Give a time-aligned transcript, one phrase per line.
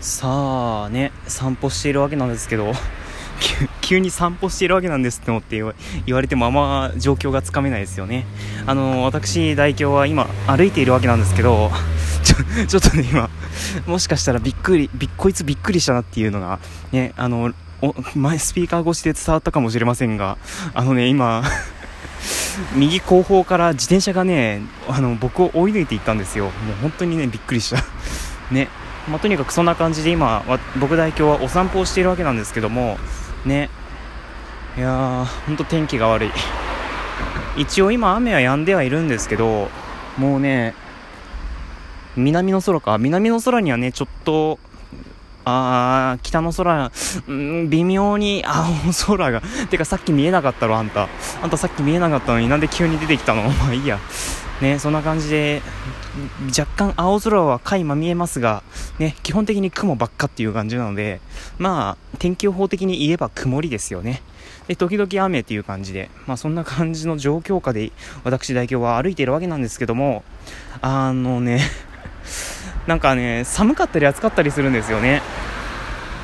[0.00, 2.72] さあね散歩しているわけなんですけど
[3.80, 5.62] 急に散歩しているわけなんですって思って
[6.06, 8.26] 言われてもあんま状況がつかめないですよね。
[8.66, 11.70] あの私代表は今歩いているわけなんですけど
[12.68, 13.28] ちょっとね今
[13.86, 16.58] もしかしたらびっくりびこいつびっくりしたなっていうのが
[16.92, 17.52] ねあの
[18.14, 20.38] 前スピーカー越しで伝わったかもしれませんが
[20.74, 21.42] あのね今
[22.74, 26.44] 右後方から自転車がねあの僕を追い抜いていったんですよ。
[26.44, 27.84] もう本当にねびっくりした。
[28.50, 28.68] ね。
[29.08, 30.44] まあ、とにかくそんな感じで今
[30.78, 32.98] 僕代表はお散歩をしているわけなんですけども
[33.44, 33.70] ね。
[34.76, 36.30] いやーほんと天気が悪い。
[37.56, 39.68] 一応今雨は止んではいるんですけど
[40.16, 40.74] もうね
[42.16, 42.98] 南の空か。
[42.98, 44.58] 南の空にはねちょっと
[45.44, 46.92] あー北の空、
[47.26, 49.42] うん、微妙に青空が。
[49.70, 51.08] てかさっき見えなかったろあんた。
[51.42, 53.42] あんたさっき見えなかったのになんで急に出てきたの？
[53.50, 53.98] まあいいや。
[54.60, 55.62] ねそんな感じで
[56.48, 58.62] 若干青空は垣間見えますが、
[58.98, 61.20] ね、基本的に雲ばっかっていう感じなので、
[61.58, 64.22] まあ、天気予報的に言えば曇りですよね。
[64.66, 67.92] で、時々雨っていう感じで、まあそんな感じの状況下で
[68.24, 70.22] 私代表は歩いているわけなんですけども、
[70.80, 71.60] あのね、
[72.86, 75.22] なんかね、寒かったり暑かったりするんですよね。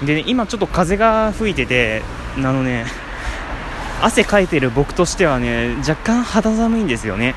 [0.05, 2.03] で、ね、今ちょっと風が吹いてて、
[2.37, 2.87] あのね、
[4.03, 7.35] 汗かいてる僕としてはね、若干肌寒いんですよね。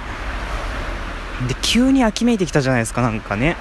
[1.70, 3.56] 急に秋めいてきたじゃないですかなんかね。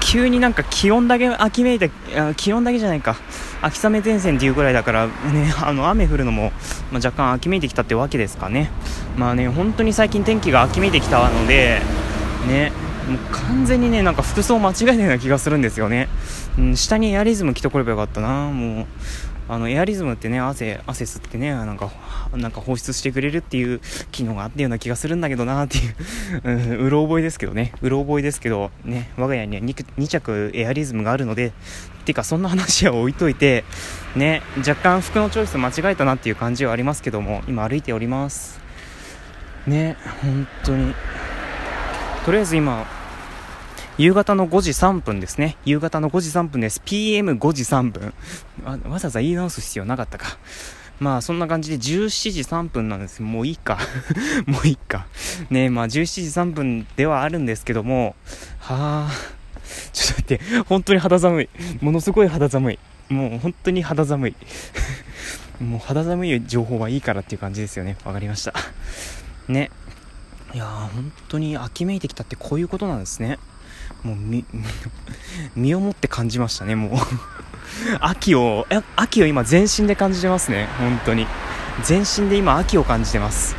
[0.00, 1.90] 急になんか気温だけ秋めいて
[2.38, 3.16] 気温だけじゃないか。
[3.60, 5.12] 秋雨前線っていうぐらいだからね
[5.60, 6.52] あの雨降るのも、
[6.90, 8.70] まあ、若干秋めいてきたってわけですかね。
[9.18, 11.82] まあね本当に最近天気が秋めいてきたので
[12.48, 12.72] ね
[13.06, 16.08] もう完全にねなんか服装間違えたような気がするんですよね、
[16.58, 18.86] うん、下にエアリズム着てこればよかったなもう。
[19.48, 21.90] あのエアリズムってね汗汗吸ってねなんか
[22.34, 25.94] なんか放出してくれるっていう機能があったような気がするんだけどなっていう、
[26.44, 27.72] うん、うろ覚えですけどね。
[27.82, 31.52] うろ覚えですけどね我が家には 2, 2着エアリズムがあるので
[32.04, 33.64] てかそんな話は置いといて
[34.16, 38.60] ね若干服のチョイス間違えたなっていう感じはありますけども今歩いております。
[39.66, 40.94] ね本当に。
[42.24, 42.86] とりあえず今
[43.96, 45.56] 夕方の5時3分ですね。
[45.64, 46.80] 夕方の5時3分です。
[46.84, 48.12] PM5 時3分。
[48.90, 50.26] わざわざ言い直す必要なかったか。
[50.98, 53.78] まあそんな感じで17時3分なんですもういいか。
[54.46, 55.06] もういいか。
[55.48, 58.16] ねまあ17時3分ではあるんですけども、
[58.58, 59.12] はあ、
[59.92, 61.48] ちょっと待って、本当に肌寒い。
[61.80, 62.78] ものすごい肌寒い。
[63.08, 64.34] もう本当に肌寒い。
[65.62, 67.96] もう肌寒い情報はいいからっていう感じですよね。
[68.04, 68.54] わかりました。
[69.46, 69.70] ね。
[70.52, 73.38] いやー、本当に秋めいてきたってこういうことなんですね。
[74.02, 74.44] もう身
[75.56, 76.90] 身をもって感じましたねもう。
[78.00, 81.26] 秋を秋を今全身で感じてますね本当に。
[81.82, 83.56] 全身で今秋を感じてます、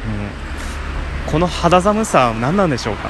[1.28, 1.30] う。
[1.30, 3.10] ん、この肌寒さは何なんでしょうか、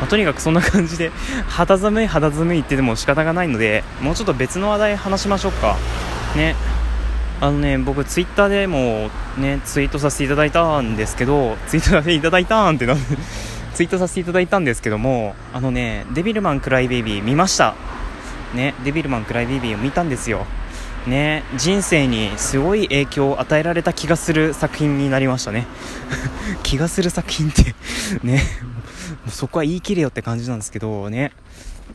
[0.00, 1.10] まあ、とにかくそんな感じで
[1.48, 5.76] 肌寒い肌寒いってでも仕方がないのでもうちょっと別の話題話しましょうか。
[6.34, 6.54] ね。
[7.40, 13.16] あのね僕ツイッターでもねツイートさせていただいたんですけどツイートさせていただいたんってなんで
[13.78, 17.76] ツイートさせていただいたんですけどもあのねデビルマンクライベイビー見ました。
[18.52, 20.46] ねデビルマンクライベイビーを見たんですよ。
[21.06, 25.68] ね人生にすごい影響を与えられた気がする作品になりましたね。
[26.64, 27.76] 気がする作品って
[28.24, 28.42] ね
[29.28, 31.30] そこは言い切れよって感じなんですけどね。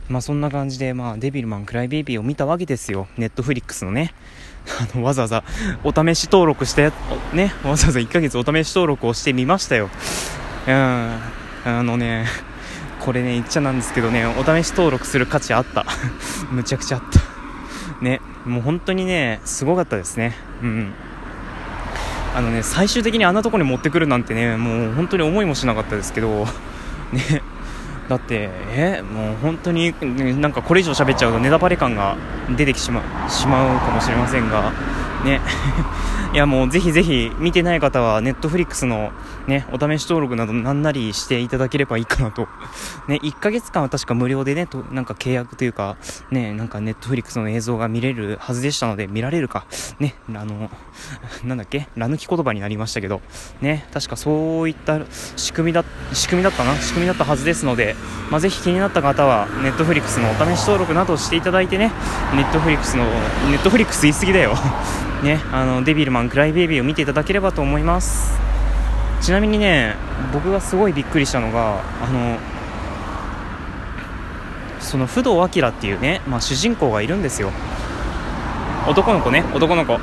[0.08, 3.10] まあそんな感じで、まあ、デビルマンクライベイビーを見たわけですよ。
[3.18, 4.14] ネットフリックスのね。
[4.80, 5.44] あのわざわざ
[5.84, 6.94] お試し登録して
[7.34, 9.90] ねわざわざ1ヶ月お試し登録をしてみましたよ。
[10.66, 11.43] うん。
[11.66, 12.26] あのね
[13.00, 15.86] これね言っちゃなんですけどねお試し登録する価値あった。
[16.52, 17.20] むちゃくちゃあった。
[18.04, 20.36] ねもう本当にねすごかったですね。
[20.62, 20.94] うん。
[22.36, 26.48] あのね最終的にあんなとこに持ってくるなんてねもう本当に思いもしなかったですけど。
[27.12, 27.42] ね。
[28.10, 29.94] だってえもう本当に
[30.42, 32.18] なんかこれ以上喋っちゃうとネタバレ感が
[32.58, 34.72] 出てきしましまうかもしれませんが。
[35.24, 35.42] ね
[36.34, 39.12] いやもうぜひぜひ見てない方はネットフリックスの
[39.48, 42.48] ね、お試し登録などなんなりしていただければいいかなと。
[43.08, 45.98] ね、1ヶ月間は確か無料でね、となんか契約というか、
[46.32, 49.66] ね、なんかネットフリックスの映像が見れるはずでしたので、見られるか。
[50.00, 50.70] ね、あの、
[51.44, 53.22] なんだっけラ抜き言葉になりましたけど、
[53.62, 55.00] ね、確かそういった
[55.36, 55.84] 仕組みだ、
[56.14, 56.76] 仕組みだったな？
[56.76, 57.96] 仕組みだったはずですので、
[58.30, 61.92] まあ、ぜひ気になった方は、ネットフリックスのお試し登録などしていただいてね、
[62.34, 63.04] ネットフリックスの、
[63.50, 64.56] ネットフリックス言い過ぎだよ。
[65.24, 68.44] ね、あの、デビルマンクライベイビーを見ていただければと思います。
[69.24, 69.96] ちなみにね
[70.34, 72.38] 僕がすごいびっくりしたのがあの
[74.82, 77.52] その不動明っていうね、まあ、主人公がいるんですよ。
[78.86, 79.98] 男の子ね男の子。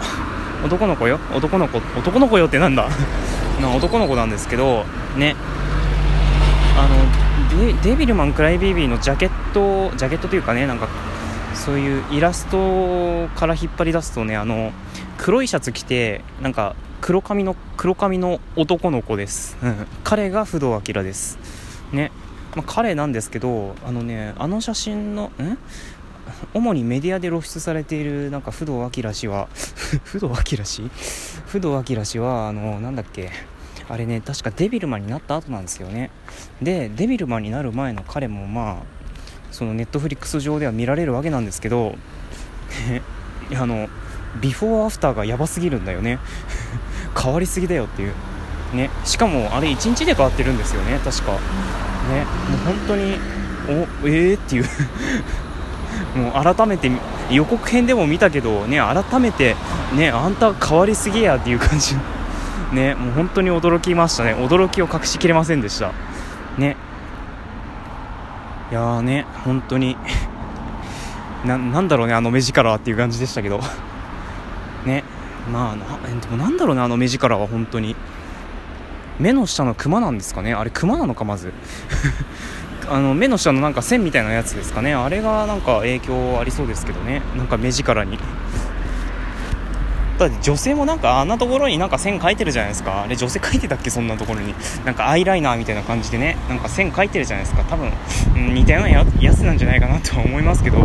[0.65, 1.21] 男の子よ。
[1.35, 2.89] 男の子男の子よってなんだ。
[3.61, 5.37] な男の子なんですけどね。
[6.79, 6.89] あ
[7.55, 10.89] のデビルマン・クライベイビーのジャケットジャケットというかねなんか
[11.53, 14.73] そういうイラストから引っ張り出すとねあの
[15.23, 19.55] 黒いシャツ着てなんか黒髪の黒髪の男の子です、
[20.03, 21.39] 彼が不動明です。
[21.93, 22.11] ね、
[22.57, 25.59] まあ、彼なんですけどあのねあの写真のん？
[26.55, 29.49] 主にメディアで露出されているなんか不動明氏は
[30.05, 30.91] 不動明氏
[31.47, 33.31] 不動明氏はあのなんだっけ？
[33.91, 36.11] あれね確かデビルマンになった後なんですよね。
[36.63, 38.77] でデビルマンになる前の彼もまあ
[39.51, 41.97] そのネットフリックス上では見られるわけなんですけど
[43.55, 43.89] あの
[44.41, 46.19] ビフォーアフターがやばすぎるんだよね。
[47.21, 48.13] 変わりすぎだよっていう。
[48.75, 48.91] ね。
[49.05, 50.99] しかもあれ1日で変わってるんですよね。
[51.05, 51.33] 確か。
[51.33, 51.39] ね。
[51.39, 53.19] もう本当に
[53.69, 54.65] おえーっていう。
[56.17, 56.91] もう改めて
[57.31, 59.55] 予告編でも見たけどね改めて
[59.95, 61.97] ねあんた変わりすぎやっていう感じ。
[62.73, 62.95] ね。
[62.95, 64.35] もう本当に驚きましたね。
[64.35, 65.91] 驚きを隠しきれませんでした。
[66.57, 66.77] ね。
[68.71, 69.97] いやーね本当に。
[71.45, 73.61] ななんだろうねあの目力はっていう感じでしたけど。
[74.87, 75.05] ね。
[75.53, 75.85] まあな
[76.21, 77.97] でもなんだろうねあの目力は本当に。
[79.19, 80.55] 目の下のクマなんですかね。
[80.55, 81.53] あれクマなのかまず。
[82.91, 84.95] あの目の下のなんか線みたいなやつですかね。
[84.95, 87.23] あれがなんか影響ありそうですけどね。
[87.37, 88.19] なんか目力に。
[90.19, 93.03] だって女性もなんかあんなところになんか線描いてるじゃないですか。
[93.05, 93.91] あれ女性描いてたっけ？
[93.91, 94.55] そんなところに。
[94.85, 96.37] なんかアイライナーみたいな感じでね。
[96.49, 97.63] なんか線描いてるじゃないですか。
[97.65, 97.91] 多分、
[98.37, 99.05] うん、似たようなや
[99.35, 100.79] つなんじゃないかなとは思いますけど。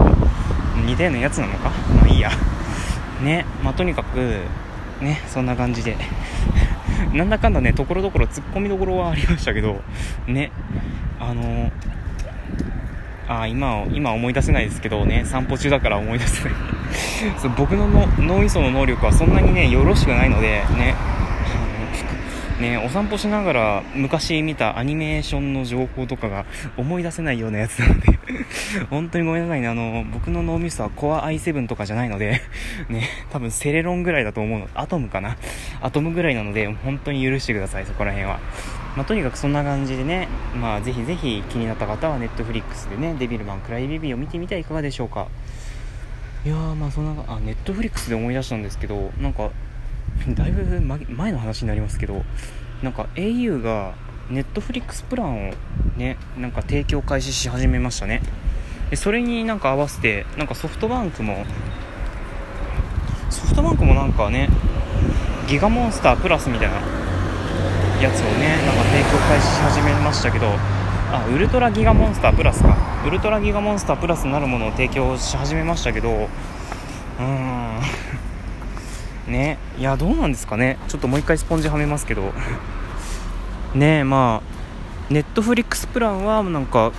[0.85, 1.71] 似たようなやつなのか？
[1.95, 2.29] まあいいや。
[3.21, 4.17] ねまあとにかく
[5.01, 5.95] ねそんな感じで。
[7.13, 9.81] なんだかんだねところどころツッコミどころはありましたけど
[10.27, 10.51] ね
[11.19, 11.71] あの
[13.27, 16.53] あ今今思い出せないですけどね散歩中だから思い出せない。
[17.37, 17.87] そう僕の
[18.19, 20.94] 脳みその能力はそんなにねよろしくないのでね
[22.69, 26.45] ね、お散歩しながら昔見たアニメーションの情報とかが
[26.77, 28.19] 思い出せないようなやつなので
[28.89, 29.67] 本当にごめんなさいね。
[29.67, 32.41] あの、僕の脳みそはコア i7 とかじゃないので
[32.89, 34.67] ね、多分セレロンぐらいだと思うの。
[34.73, 35.37] アトムかな？
[35.81, 38.39] アトムぐらいなので、本当に許してください、そこら辺は。
[38.95, 40.27] まあ、とにかくそんな感じでね、
[40.59, 45.27] まあ、ぜひぜひ気になった方はネットフリックスでね、デビルマンクライビビーを見てみてはいかがでしょうか。
[46.45, 49.49] いやー、まあそんな、あ、ネットフリックスで思い出したんですけど、なんか、
[50.35, 52.23] だいぶ前の話になりますけど
[52.81, 53.93] なんか au が
[54.29, 55.53] ネットフリックスプランを
[55.97, 58.21] ねなんか提供開始し始めましたね。
[58.89, 61.45] でそれになんか合わせてなんかソフトバンクも
[63.29, 64.49] ソフトバンクもなんかね
[65.47, 66.75] ギガモンスタープラスみたいな
[68.01, 70.47] やつをねなんか提供開始し始めましたけど
[71.11, 72.75] あウルトラギガモンスタープラスか。
[73.05, 78.04] ウルトラギガモンスタープラスなるものを提供し始めましたけどうーん。
[79.27, 79.57] ね。
[79.77, 80.77] いやどうなんですかね。
[80.87, 82.33] ちょっともう一回スポンジはめますけど。
[83.73, 86.91] ねえまあネットフリックスプランはなんか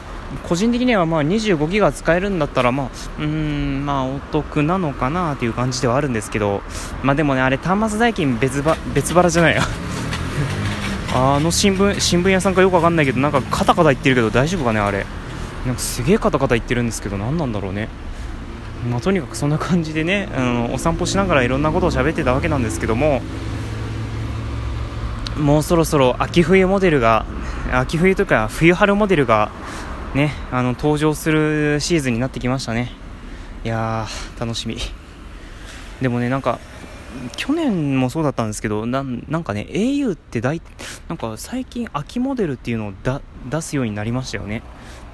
[0.49, 2.87] 個人的にはまあ25ギガ使えるんだったらまあ
[3.19, 6.63] うーんまあお得なのかなという感じではあるんですけど。
[7.03, 9.63] まあでもねあれ端末代金別ば別腹じゃないや。
[11.15, 15.07] あの新聞新聞屋さんかよくわかんないけどなんかカタカタ言ってるけど大丈夫かねあれ。
[15.65, 17.89] なんかすげえカタカタ言ってるんですけど何なんだろうね。
[18.91, 23.21] まあ、とにかくそんな感じでねあのお散歩しながらいろんなことを喋ってたわけなんですけども
[25.39, 27.27] もうそろそろ秋冬モデルが
[27.73, 29.51] 秋冬というか冬春モデルが
[30.15, 32.93] ねあの登場するシーズンになってきましたね。
[33.65, 34.79] いやー楽しみ。
[36.01, 36.59] でもねなんか
[37.37, 40.63] 去年もそうだったんですけどなんかね au って大
[41.09, 42.93] なんか最近秋モデルっていうのを
[43.51, 44.63] 出すようになりましたよね。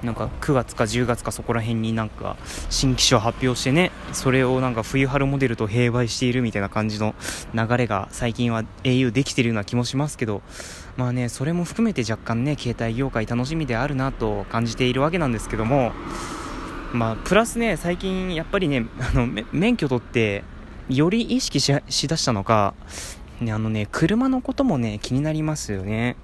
[0.03, 2.35] なんか9月か10月かそこら辺になんか
[2.69, 7.15] 新機種を発表してねそれをなんか冬春モデルと併売しているみたいな感じの
[7.53, 10.41] 流れが最近は au できてるような気もしますけど
[10.97, 15.93] まあねそれも含めて若干ね携帯業界楽しみであるなと感じているわけなんですけども
[16.91, 20.43] まあプラスね最近やっぱりねあの免許取って
[20.89, 22.73] より意識ししだしたのか
[23.39, 26.15] ねあのね車のこともね気になりますよね。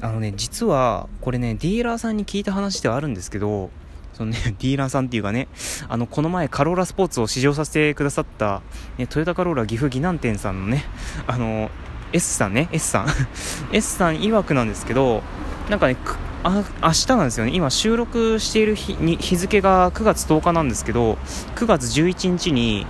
[0.00, 3.70] あのね、実は、これね、ディーラーさんに聞いた話ではあるんですけど、
[4.12, 5.48] そのね、 ディーラーさんっていうかね、
[5.88, 8.62] あの、この前カローラスポーツを試乗させてくださった、
[8.98, 10.84] ね、トヨタカローラ岐阜岐南店さんのね、
[11.26, 11.70] あの、
[12.12, 13.06] S さんね、S さん。
[13.72, 15.22] S さん曰くなんですけど、
[15.70, 15.96] なんかね、
[16.44, 21.18] あ明日なんですよね、今収録している日に日付が9月10日なんですけど、
[21.56, 22.86] 9月11日に、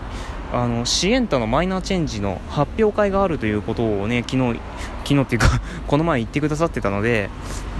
[0.53, 4.61] あのシエンタのマイナーチェンジの発表会があるということをね昨日
[5.07, 7.31] 昨日っていうか この前言ってくださってたので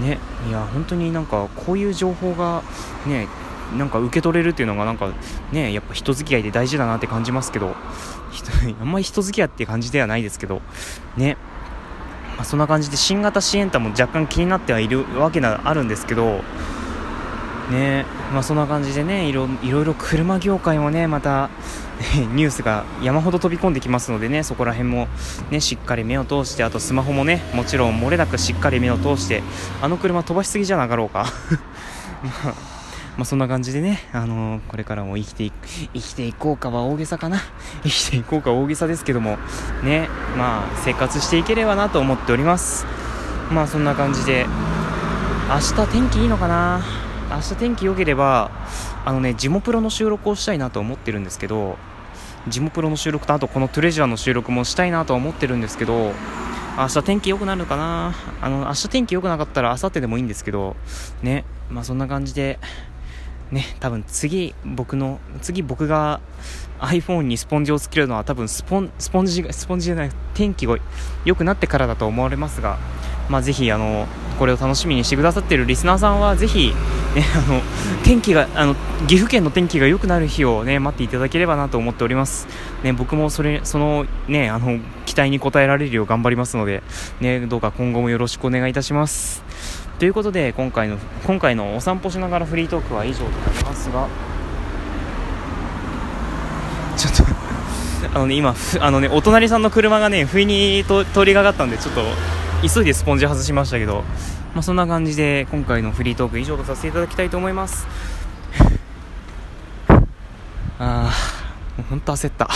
[0.01, 0.17] ね
[0.47, 2.61] いや本当になんかこういう情報が
[3.05, 3.27] ね
[3.77, 5.09] なんか受け取れるっていうのがなんか
[5.51, 7.75] ねやっぱ人付き合いで大事だなって感じますけど
[8.79, 10.61] あんまり人付き合いって感じではないですけど
[11.17, 11.37] ね。
[12.37, 16.43] まあ、そんな感じで新型シエンタも若干気になってはいるわけがあるんですけど
[17.71, 21.49] ねまあ、そんな感じでねいろいろ車業界もねまた
[22.33, 25.07] ニュースが山ほど飛び込んできますのでねそこら辺も
[25.49, 29.43] ねしっかり目を通してあとスマホもねもちろん漏れなくしっかり目を通して
[29.81, 31.25] あの車飛ばしすぎじゃなかろうか。
[32.23, 32.53] まあ、
[33.17, 35.51] まあ、そんな感じでね、あのー、これからも生きてい
[35.93, 37.41] 生きていこうかは大げさかな。
[37.83, 39.37] 生きていこうか大げさですけども
[39.83, 42.85] ねまあ生活していければなと思っております。
[43.51, 44.45] まあそんな感じで
[45.49, 47.06] 明日天気いいのかな。
[47.29, 48.51] 明日天気良ければ
[49.05, 51.77] あのねジモプロの収録をしたいなと思ってるんですけど
[52.47, 56.13] ジモプロの収録とあとこのトレジャーの収録もしたいなとは思ってるんですけど
[56.77, 58.13] 明日天気良くなるかな？
[58.39, 60.75] あの明日天気良くなかったら明後日でもいいんですけど
[61.21, 62.59] ねまあそんな感じで
[63.51, 66.21] ね多分次僕の次僕が
[66.79, 70.77] iPhone にスポンジをつけるのは多分スポンスポンジスポンジじゃない天気が
[71.25, 72.77] 良くなってからだと思われますが
[73.29, 74.07] まあ、ぜひあの
[74.37, 76.73] これを楽しみにしてくださっているリスナーさんはぜひ、
[77.15, 77.61] ね、あの
[78.03, 78.75] 天気があの
[79.07, 82.47] 岐阜県の天気が良くなる日を、ね、待っていただければなと思っております、
[82.83, 86.83] ね、僕もそれその,、ね、あの期待に応えられるよう頑張りますので、
[87.19, 89.43] ね、どうか今後もよろしくお願いいたします。
[89.99, 94.07] ということで今回の今回のお散歩しながらフリートークは以上となりますが
[96.95, 97.23] ちょっと
[98.13, 102.03] あのね今あのねお隣さんの車がね不意にと通りがかったんでちょっと
[102.61, 104.03] 急いでスポンジ外しましたけど、
[104.53, 107.87] まあ、そんな感じで今回のフリートーク以上とさせていただきたいと思います。
[110.79, 111.11] ああ
[111.89, 112.49] 本当焦った。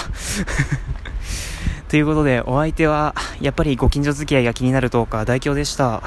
[1.87, 6.01] ということでお相手はやっぱりご近所付き合いが気になるトーカー大凶でした。